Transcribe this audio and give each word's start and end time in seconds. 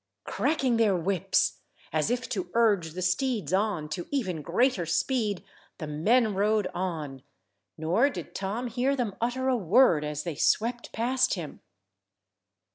Cracking 0.23 0.77
their 0.77 0.95
whips, 0.95 1.59
as 1.93 2.09
if 2.09 2.27
to 2.29 2.49
urge 2.55 2.93
the 2.93 3.03
steeds 3.03 3.53
on 3.53 3.87
to 3.89 4.07
even 4.09 4.41
greater 4.41 4.83
speed, 4.83 5.43
the 5.77 5.85
men 5.85 6.33
rode 6.33 6.65
on, 6.73 7.21
nor 7.77 8.09
did 8.09 8.33
Tom 8.33 8.65
hear 8.65 8.95
them 8.95 9.15
utter 9.21 9.47
a 9.47 9.55
word 9.55 10.03
as 10.03 10.23
they 10.23 10.33
swept 10.33 10.91
past 10.91 11.35
him. 11.35 11.59